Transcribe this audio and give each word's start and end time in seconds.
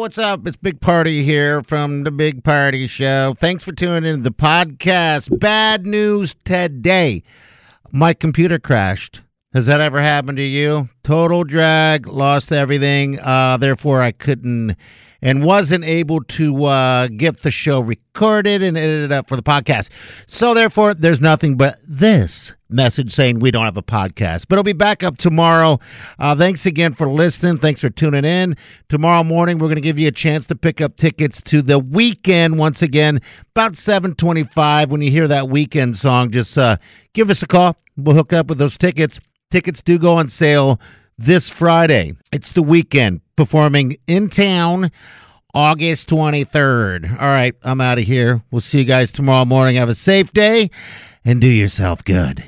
What's 0.00 0.16
up? 0.16 0.46
It's 0.46 0.56
Big 0.56 0.80
Party 0.80 1.24
here 1.24 1.60
from 1.60 2.04
the 2.04 2.10
Big 2.10 2.42
Party 2.42 2.86
Show. 2.86 3.34
Thanks 3.36 3.62
for 3.62 3.72
tuning 3.72 4.10
in 4.10 4.16
to 4.16 4.22
the 4.22 4.30
podcast. 4.30 5.38
Bad 5.38 5.84
news 5.84 6.34
today. 6.42 7.22
My 7.92 8.14
computer 8.14 8.58
crashed. 8.58 9.20
Has 9.52 9.66
that 9.66 9.82
ever 9.82 10.00
happened 10.00 10.38
to 10.38 10.42
you? 10.42 10.88
Total 11.02 11.44
drag, 11.44 12.06
lost 12.06 12.50
everything. 12.50 13.20
Uh, 13.20 13.58
therefore, 13.58 14.00
I 14.00 14.12
couldn't 14.12 14.74
and 15.20 15.44
wasn't 15.44 15.84
able 15.84 16.24
to 16.24 16.64
uh, 16.64 17.08
get 17.08 17.42
the 17.42 17.50
show 17.50 17.80
recorded 17.80 18.62
and 18.62 18.78
edited 18.78 19.12
up 19.12 19.28
for 19.28 19.36
the 19.36 19.42
podcast. 19.42 19.90
So, 20.26 20.54
therefore, 20.54 20.94
there's 20.94 21.20
nothing 21.20 21.58
but 21.58 21.76
this 21.86 22.54
message 22.70 23.12
saying 23.12 23.38
we 23.38 23.50
don't 23.50 23.64
have 23.64 23.76
a 23.76 23.82
podcast, 23.82 24.46
but 24.48 24.54
it'll 24.54 24.64
be 24.64 24.72
back 24.72 25.02
up 25.02 25.18
tomorrow. 25.18 25.78
Uh, 26.18 26.34
thanks 26.34 26.66
again 26.66 26.94
for 26.94 27.08
listening. 27.08 27.56
Thanks 27.56 27.80
for 27.80 27.90
tuning 27.90 28.24
in. 28.24 28.56
Tomorrow 28.88 29.24
morning, 29.24 29.58
we're 29.58 29.68
going 29.68 29.76
to 29.76 29.80
give 29.82 29.98
you 29.98 30.08
a 30.08 30.12
chance 30.12 30.46
to 30.46 30.54
pick 30.54 30.80
up 30.80 30.96
tickets 30.96 31.40
to 31.42 31.62
the 31.62 31.80
Weeknd 31.80 32.56
once 32.56 32.82
again, 32.82 33.20
about 33.54 33.76
725. 33.76 34.90
When 34.90 35.02
you 35.02 35.10
hear 35.10 35.28
that 35.28 35.44
Weeknd 35.44 35.94
song, 35.96 36.30
just 36.30 36.56
uh, 36.56 36.76
give 37.12 37.30
us 37.30 37.42
a 37.42 37.46
call. 37.46 37.76
We'll 37.96 38.16
hook 38.16 38.32
up 38.32 38.48
with 38.48 38.58
those 38.58 38.76
tickets. 38.76 39.20
Tickets 39.50 39.82
do 39.82 39.98
go 39.98 40.16
on 40.16 40.28
sale 40.28 40.80
this 41.18 41.48
Friday. 41.48 42.14
It's 42.32 42.52
the 42.52 42.62
Weeknd 42.62 43.20
performing 43.36 43.96
in 44.06 44.28
town 44.28 44.90
August 45.54 46.08
23rd. 46.08 47.20
All 47.20 47.28
right, 47.28 47.54
I'm 47.62 47.80
out 47.80 47.98
of 47.98 48.04
here. 48.04 48.42
We'll 48.50 48.60
see 48.60 48.78
you 48.78 48.84
guys 48.84 49.12
tomorrow 49.12 49.44
morning. 49.44 49.76
Have 49.76 49.88
a 49.88 49.94
safe 49.94 50.32
day 50.32 50.70
and 51.24 51.40
do 51.40 51.48
yourself 51.48 52.04
good. 52.04 52.44